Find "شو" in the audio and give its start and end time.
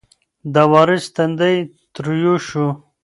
2.47-2.67